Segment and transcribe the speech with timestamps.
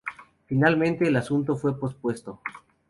[0.47, 2.41] Finalmente el asunto fue pospuesto.